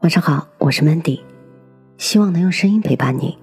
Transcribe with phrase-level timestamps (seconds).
[0.00, 1.20] 晚上好，我是 Mandy，
[1.96, 3.36] 希望能用声音陪伴你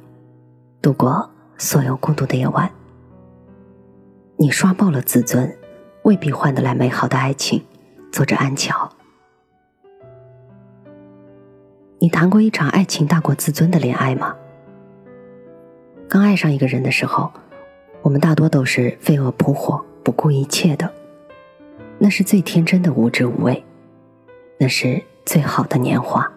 [0.81, 2.71] 度过所有孤独的夜晚。
[4.37, 5.53] 你刷爆了自尊，
[6.03, 7.61] 未必换得来美好的爱情。
[8.09, 8.89] 作者安乔，
[11.99, 14.33] 你谈过一场爱情大过自尊的恋爱吗？
[16.07, 17.29] 刚爱上一个人的时候，
[18.01, 20.89] 我们大多都是飞蛾扑火、不顾一切的，
[21.99, 23.61] 那是最天真的无知无畏，
[24.57, 26.31] 那是最好的年华。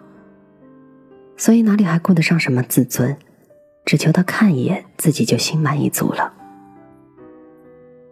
[1.39, 3.17] 所以哪里还顾得上什么自尊？
[3.85, 6.33] 只求他看一眼，自己就心满意足了。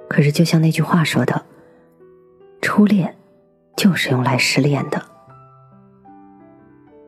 [0.07, 1.45] 可是，就像那句话说的
[2.63, 3.17] ：“初恋
[3.75, 5.05] 就是用来失恋的。”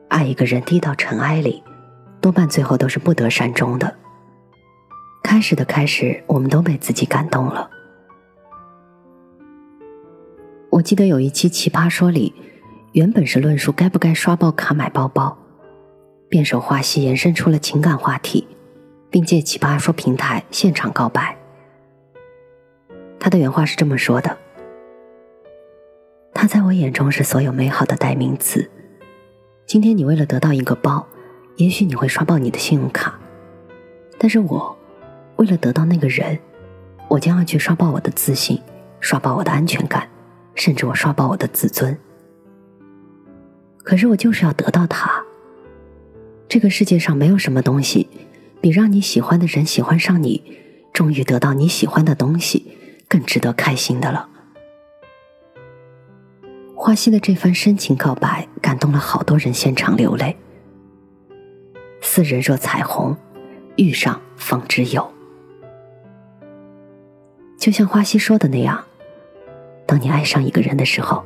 [0.08, 1.62] 爱一个人低到尘埃里，
[2.20, 3.96] 多半最后都是不得善终的。
[5.22, 7.70] 开始的开始，我们都被自己感动了。
[10.68, 12.34] 我记得有一期《奇葩说》里，
[12.92, 15.34] 原本是论述该不该刷爆卡买包包。
[16.30, 18.46] 辩手华西延伸出了情感话题，
[19.10, 21.36] 并借奇葩说平台现场告白。
[23.18, 24.38] 他的原话是这么说的
[26.32, 28.70] ：“他在我眼中是所有美好的代名词。
[29.66, 31.04] 今天你为了得到一个包，
[31.56, 33.18] 也许你会刷爆你的信用卡，
[34.16, 34.78] 但是我
[35.34, 36.38] 为了得到那个人，
[37.08, 38.62] 我将要去刷爆我的自信，
[39.00, 40.08] 刷爆我的安全感，
[40.54, 41.98] 甚至我刷爆我的自尊。
[43.78, 45.19] 可是我就是要得到他。”
[46.50, 48.08] 这个世界上没有什么东西，
[48.60, 50.42] 比让你喜欢的人喜欢上你，
[50.92, 54.28] 终于得到你喜欢的东西，更值得开心的了。
[56.74, 60.36] 花溪的这番深情告白，感动了好多人，现场流泪。
[62.00, 63.16] 似人若彩虹，
[63.76, 65.08] 遇上方知有。
[67.60, 68.84] 就像花溪说的那样，
[69.86, 71.24] 当你爱上一个人的时候，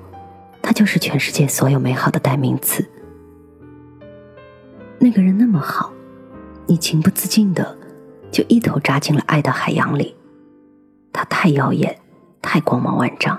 [0.61, 2.87] 他就是全世界所有美好的代名词。
[5.05, 5.93] 那个人那么好，
[6.67, 7.77] 你情不自禁的
[8.33, 10.17] 就一头扎进了爱的海洋里。
[11.13, 12.01] 他太耀眼，
[12.41, 13.39] 太光芒万丈，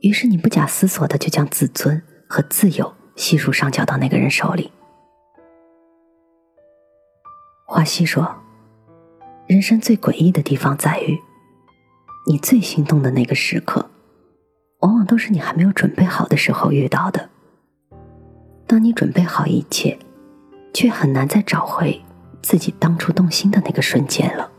[0.00, 4.72] 于是你不假思索的就将自尊和自由悉数上缴到那个人手里。
[7.68, 8.34] 华西说
[9.46, 11.16] ：“人生最诡异的地方在于，
[12.26, 13.88] 你最心动的那个时刻，
[14.80, 17.30] 往往都是你还没有准备好的时候遇到的。
[18.66, 19.96] 当你准备好一切。”
[20.74, 21.98] 却很难再找回
[22.42, 24.50] 自己当初动心的那个瞬间了。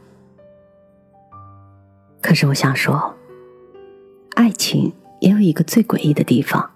[2.21, 3.13] 可是我想说，
[4.33, 6.71] 爱情也有一个最诡异的地方，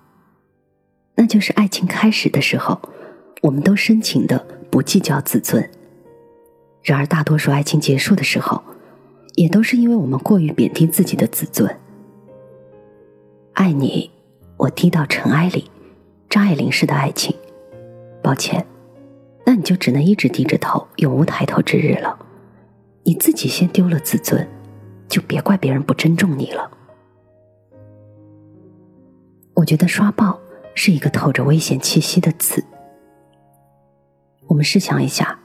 [1.15, 2.79] 那就是爱情开始的时候，
[3.41, 5.63] 我们都深情的不计较自尊；
[6.83, 8.61] 然而大多数爱情结束的时候，
[9.35, 11.79] 也都是因为我们过于贬低自己的自尊。
[13.53, 14.11] 爱你，
[14.57, 15.71] 我低到尘埃里，
[16.29, 17.35] 张爱玲式的爱情。
[18.21, 18.63] 抱歉。
[19.49, 22.15] 那你就只能一直低着头，永无抬头之日了。
[23.01, 24.47] 你自己先丢了自尊，
[25.07, 26.69] 就别怪别人不尊重你了。
[29.55, 30.39] 我觉得刷爆
[30.75, 32.63] 是一个透着危险气息的词。
[34.45, 35.39] 我们试想一下，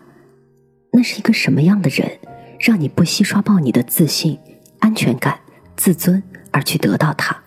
[0.92, 2.18] 那是一个什么样的人，
[2.60, 4.38] 让你不惜刷爆你的自信、
[4.80, 5.40] 安全感、
[5.76, 7.42] 自尊而去得到他？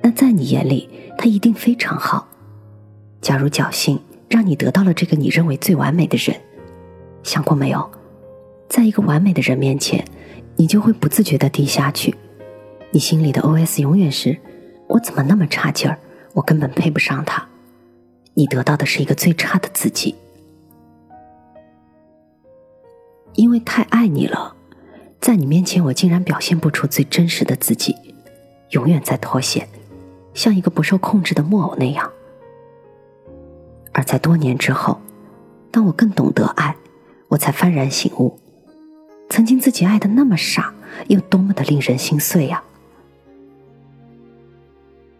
[0.00, 0.88] 那在你眼里，
[1.18, 2.28] 他一定非常好。
[3.20, 4.00] 假如侥幸。
[4.32, 6.34] 让你得到了这个你认为最完美的人，
[7.22, 7.90] 想过没有？
[8.66, 10.02] 在一个完美的人面前，
[10.56, 12.14] 你就会不自觉的低下去，
[12.92, 14.38] 你心里的 OS 永远是：
[14.86, 15.98] 我怎么那么差劲儿？
[16.32, 17.46] 我根本配不上他。
[18.32, 20.14] 你得到的是一个最差的自己，
[23.34, 24.56] 因为太爱你了，
[25.20, 27.94] 在你面前我竟然表现不出最真实的自己，
[28.70, 29.68] 永远在脱线，
[30.32, 32.10] 像一个不受控制的木偶那样。
[34.02, 35.00] 而在多年之后，
[35.70, 36.74] 当我更懂得爱，
[37.28, 38.36] 我才幡然醒悟，
[39.30, 40.74] 曾经自己爱的那么傻，
[41.06, 42.60] 又多么的令人心碎呀！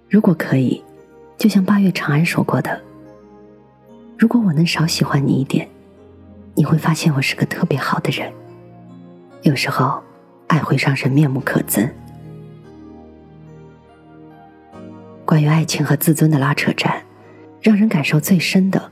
[0.09, 0.83] 如果可以，
[1.39, 2.83] 就像八月长安说过的
[4.19, 5.69] ：“如果我能少喜欢你一点，
[6.57, 8.33] 你会发现我是个特别好的人。”
[9.43, 10.03] 有时候，
[10.49, 11.89] 爱会让人面目可憎。
[15.25, 17.02] 关于爱情和自尊的拉扯战。
[17.63, 18.91] 让人感受最深的，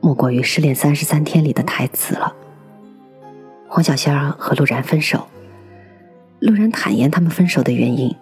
[0.00, 2.32] 莫过于《失恋三十三天》里的台词了。
[3.68, 5.26] 黄小仙儿和陆然分手，
[6.38, 8.14] 陆然坦言他们分手的原因。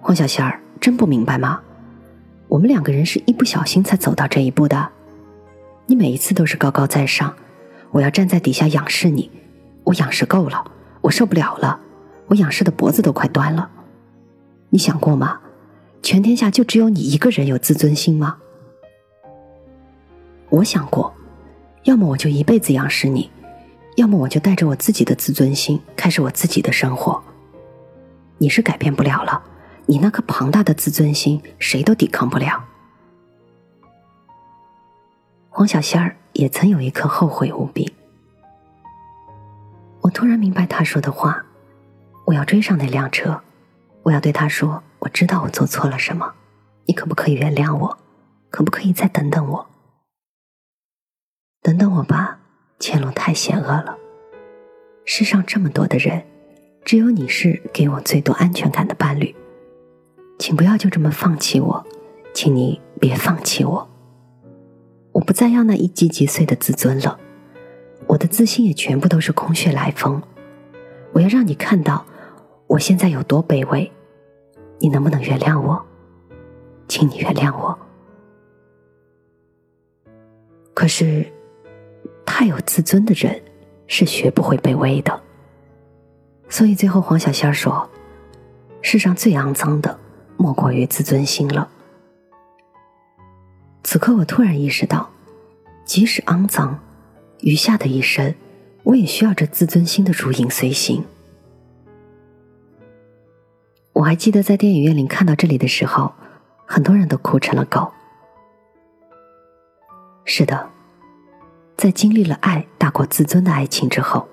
[0.00, 1.60] 黄小仙儿真不明白吗？
[2.48, 4.88] 我们两个人是一不小心才走到这一步的。
[5.84, 7.34] 你每一次都是高高在上，
[7.90, 9.30] 我要站在底下仰视你，
[9.84, 10.64] 我仰视够了，
[11.02, 11.78] 我受不了了，
[12.28, 13.68] 我仰视的脖子都快断了。
[14.70, 15.40] 你想过吗？
[16.02, 18.38] 全天下就只有你一个人有自尊心吗？
[20.50, 21.12] 我想过，
[21.84, 23.30] 要么我就一辈子仰视你，
[23.96, 27.22] 要么我就带着我自己的自尊心开始我自己的生活。
[28.38, 29.40] 你是改变不了了，
[29.86, 32.64] 你那颗庞大的自尊心，谁都抵抗不了。
[35.48, 37.94] 黄小仙儿也曾有一刻后悔无比。
[40.00, 41.44] 我突然明白他说的话，
[42.24, 43.40] 我要追上那辆车，
[44.02, 46.32] 我要对他说：“我知道我做错了什么，
[46.86, 47.98] 你可不可以原谅我？
[48.50, 49.66] 可不可以再等等我？”
[51.62, 52.40] 等等我吧，
[52.78, 53.98] 前路太险恶了。
[55.04, 56.24] 世上这么多的人，
[56.84, 59.34] 只有你是给我最多安全感的伴侣。
[60.38, 61.84] 请不要就这么放弃我，
[62.32, 63.86] 请你别放弃我。
[65.12, 67.20] 我不再要那一击即碎的自尊了，
[68.06, 70.22] 我的自信也全部都是空穴来风。
[71.12, 72.06] 我要让你看到
[72.68, 73.92] 我现在有多卑微，
[74.78, 75.84] 你能不能原谅我？
[76.88, 77.78] 请你原谅我。
[80.72, 81.26] 可是。
[82.40, 83.38] 太有自尊的人
[83.86, 85.22] 是学不会卑微的，
[86.48, 87.86] 所以最后黄小仙说
[88.80, 90.00] ：“世上最肮脏的
[90.38, 91.68] 莫过于自尊心了。”
[93.84, 95.10] 此刻我突然意识到，
[95.84, 96.80] 即使肮脏，
[97.40, 98.34] 余下的一生，
[98.84, 101.04] 我也需要这自尊心的如影随形。
[103.92, 106.14] 我还记得在电影院里看到这里的时候，
[106.64, 107.92] 很多人都哭成了狗。
[110.24, 110.70] 是的。
[111.80, 114.28] 在经历了爱大过自尊的爱情之后，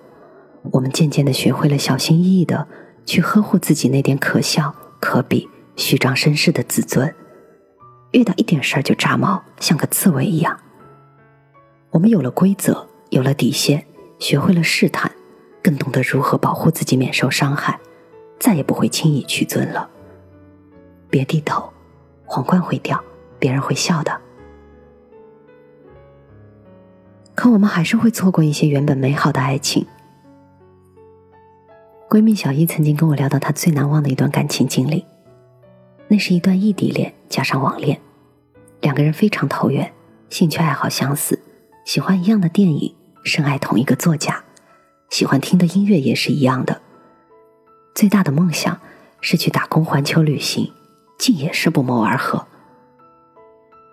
[0.69, 2.67] 我们渐渐的学会了小心翼翼的
[3.05, 5.47] 去呵护自己那点可笑、可比、
[5.77, 7.15] 虚张声势的自尊。
[8.11, 10.59] 遇到一点事儿就炸毛，像个刺猬一样。
[11.91, 13.85] 我们有了规则，有了底线，
[14.19, 15.09] 学会了试探，
[15.63, 17.79] 更懂得如何保护自己免受伤害，
[18.37, 19.89] 再也不会轻易屈尊了。
[21.09, 21.71] 别低头，
[22.25, 23.01] 皇冠会掉，
[23.39, 24.26] 别人会笑的。
[27.47, 29.87] 可我们还是会错过一些原本美好的爱情。
[32.09, 35.05] 闺蜜小伊曾经跟我聊到她最难忘的一段感情经历，
[36.09, 38.01] 那是一段异地恋加上网恋，
[38.81, 39.93] 两个人非常投缘，
[40.29, 41.39] 兴趣爱好相似，
[41.85, 44.43] 喜欢一样的电影，深爱同一个作家，
[45.09, 46.81] 喜欢听的音乐也是一样的。
[47.95, 48.77] 最大的梦想
[49.21, 50.73] 是去打工环球旅行，
[51.17, 52.45] 竟也是不谋而合，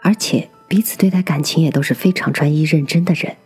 [0.03, 0.51] 而且。
[0.67, 3.37] 彼此对待感情也都是非常专一认真的人。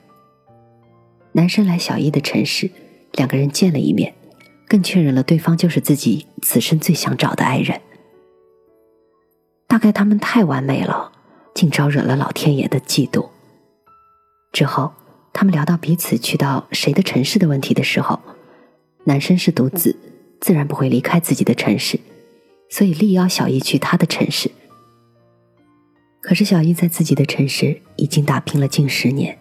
[1.38, 2.68] 男生来小易的城市，
[3.12, 4.12] 两个人见了一面，
[4.66, 7.80] 更确认了对方就是自己此生最想找的爱人。
[9.68, 11.12] 大概他们太完美了，
[11.54, 13.28] 竟招惹了老天爷的嫉妒。
[14.50, 14.92] 之后，
[15.32, 18.18] 他们聊到彼此去到谁的城市的问题的时候，
[19.04, 19.94] 男生是独子，
[20.40, 22.00] 自然不会离开自己的城市，
[22.68, 24.50] 所以力邀小伊去他的城市。
[26.20, 29.38] 可是小易在自己的城市已经打拼了近十年，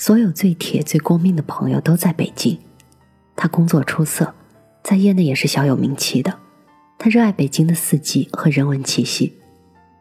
[0.00, 2.58] 所有最铁最过命的朋友都在北京。
[3.36, 4.34] 他工作出色，
[4.82, 6.38] 在业内也是小有名气的。
[6.96, 9.38] 他热爱北京的四季和人文气息，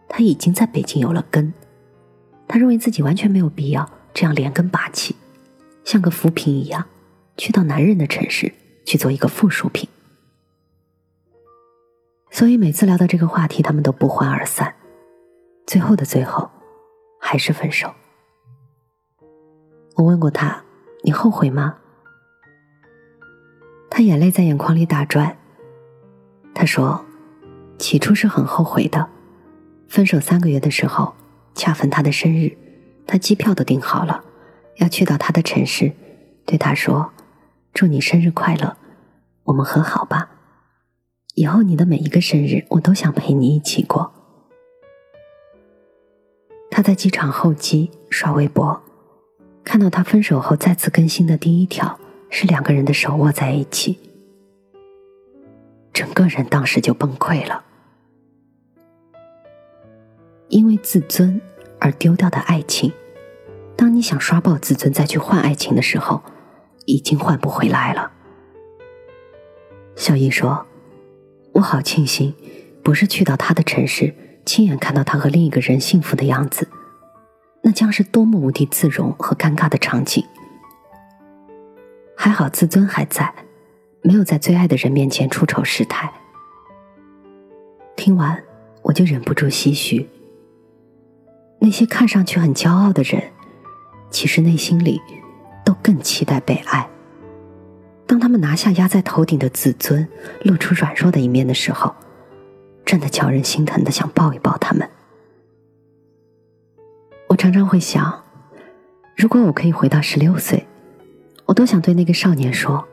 [0.08, 1.54] 他已经在北京有了根。
[2.48, 5.18] 他认为自己完全没有必要这样连根拔起，
[5.84, 6.86] 像个浮萍一样，
[7.36, 8.54] 去到男人的城市
[8.86, 9.90] 去做一个附属品。
[12.32, 14.74] 所以每次聊到这个话题，他们都不欢而散。
[15.68, 16.50] 最后的最后，
[17.20, 17.94] 还是分手。
[20.00, 20.64] 我问过他
[21.04, 21.76] ：“你后悔吗？”
[23.92, 25.38] 他眼泪在眼眶里打转。
[26.54, 27.04] 他说
[27.78, 29.10] ：“起初是很后悔的。
[29.90, 31.14] 分手三个月的时候，
[31.54, 32.58] 恰逢他的生日，
[33.06, 34.24] 他机票都订好了，
[34.78, 35.92] 要去到他的城市，
[36.46, 37.12] 对他说
[37.76, 38.78] ：‘祝你生日快乐，
[39.44, 40.32] 我们和好吧。
[41.36, 44.14] 以后你的每一个生日，我都想陪你一起过。’”
[46.72, 48.82] 他在机场候机刷微博，
[49.70, 52.00] 看到他分手后再次更新的第一条
[52.32, 54.00] 是两个人的手握在一起，
[55.94, 57.64] 整个人当时就崩溃了。
[60.48, 61.40] 因为自尊
[61.80, 62.92] 而丢掉的爱情，
[63.78, 66.24] 当你想刷爆自尊再去换爱情的时候，
[66.88, 68.12] 已经换不回来了。
[69.96, 70.66] 小易说
[71.54, 72.34] ：“我好庆幸，
[72.82, 74.16] 不是去到他的城市。”
[74.48, 76.69] 亲眼看到他和另一个人幸福的样子，
[77.70, 80.26] 那将是多么无地自容和尴尬的场景。
[82.18, 83.32] 还好自尊还在，
[84.02, 86.12] 没有在最爱的人面前出丑失态。
[87.96, 88.44] 听完，
[88.82, 90.10] 我就忍不住唏嘘：
[91.60, 93.22] 那些看上去很骄傲的人，
[94.10, 95.00] 其实内心里
[95.64, 96.90] 都更期待被爱。
[98.08, 100.08] 当他们拿下压在头顶的自尊，
[100.42, 101.94] 露出软弱的一面的时候。
[102.84, 104.90] 真的叫人心疼的，想抱一抱他们。
[107.50, 108.24] 常常会想，
[109.16, 110.68] 如果我可以回到十六岁，
[111.48, 112.88] 我多想对那个少年说：“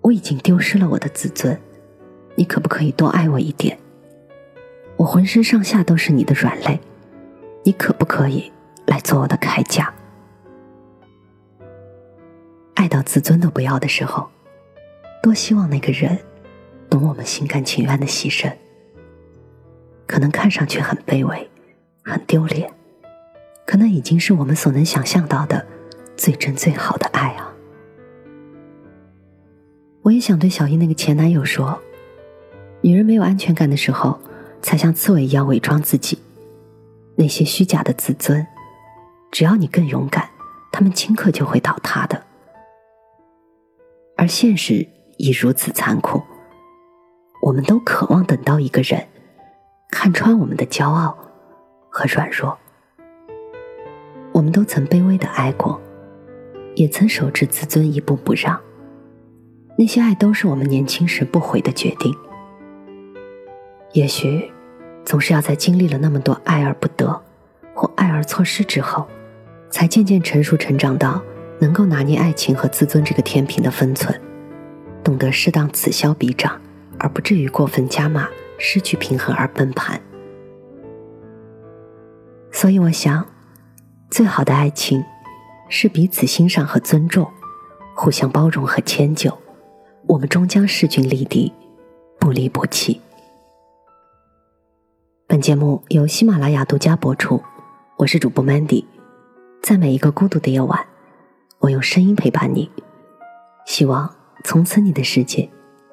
[0.00, 1.60] 我已经丢失了我的自尊，
[2.36, 3.76] 你可不可以多爱我一点？
[4.96, 6.78] 我浑身上下都是你的软肋，
[7.64, 8.52] 你可不可以
[8.86, 9.92] 来做我的铠甲？”
[12.76, 14.28] 爱到自尊都不要的时候，
[15.20, 16.16] 多希望那个人
[16.88, 18.52] 懂我们心甘情愿的牺牲。
[20.06, 21.50] 可能看上去很卑微，
[22.04, 22.72] 很丢脸。
[23.68, 25.62] 可能已经是我们所能想象到的
[26.16, 27.52] 最真最好的爱啊！
[30.00, 31.78] 我也想对小英那个前男友说：
[32.80, 34.18] 女人没有安全感的时候，
[34.62, 36.18] 才像刺猬一样伪装自己。
[37.14, 38.46] 那些虚假的自尊，
[39.30, 40.30] 只要你更勇敢，
[40.72, 42.24] 他们顷刻就会倒塌的。
[44.16, 46.22] 而现实已如此残酷，
[47.42, 49.06] 我们都渴望等到一个人
[49.90, 51.18] 看穿我们的骄傲
[51.90, 52.58] 和软弱。
[54.38, 55.80] 我们都曾卑微的爱过，
[56.76, 58.56] 也曾守着自尊一步不让。
[59.76, 62.14] 那些爱都是我们年轻时不悔的决定。
[63.94, 64.48] 也许，
[65.04, 67.20] 总是要在经历了那么多爱而不得，
[67.74, 69.08] 或爱而错失之后，
[69.70, 71.20] 才渐渐成熟成长到
[71.58, 74.16] 能够拿捏爱情和自尊这个天平的分寸，
[75.02, 76.60] 懂得适当此消彼长，
[77.00, 80.00] 而不至于过分加码，失去平衡而崩盘。
[82.52, 83.26] 所以，我想。
[84.10, 85.04] 最好的爱情，
[85.68, 87.30] 是彼此欣赏和尊重，
[87.94, 89.36] 互相包容和迁就。
[90.06, 91.52] 我们终将势均力敌，
[92.18, 93.00] 不离不弃。
[95.26, 97.42] 本节目由喜马拉雅独家播出，
[97.98, 98.84] 我是主播 Mandy。
[99.62, 100.86] 在每一个孤独的夜晚，
[101.58, 102.70] 我用声音陪伴你，
[103.66, 105.50] 希望从此你的世界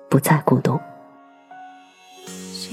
[0.10, 0.80] 不再孤独。
[2.26, 2.72] 世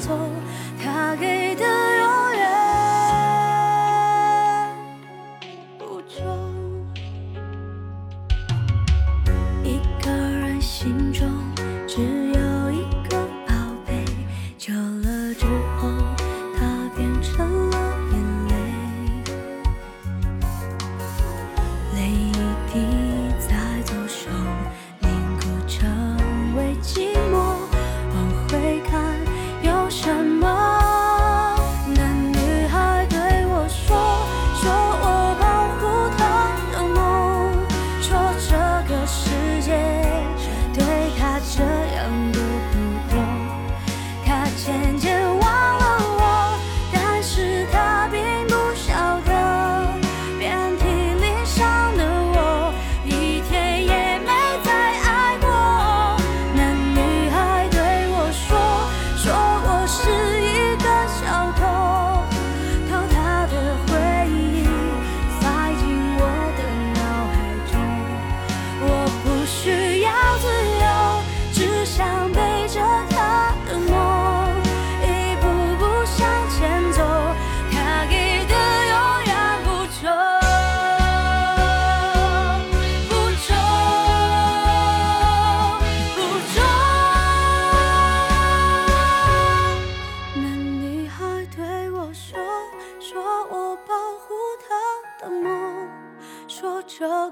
[0.00, 0.18] 错。
[0.82, 1.79] 他给的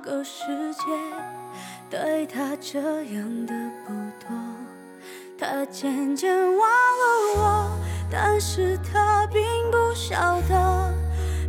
[0.02, 0.82] 个世界
[1.90, 3.54] 对他这样的
[3.86, 4.36] 不多，
[5.38, 7.70] 他渐渐忘了我，
[8.10, 10.94] 但是他并不晓得，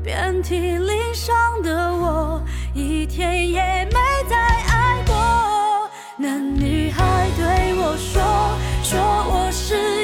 [0.03, 2.41] 遍体鳞伤的我，
[2.74, 5.89] 一天也没再爱过。
[6.18, 8.22] 那女孩对我说，
[8.84, 9.99] 说我是。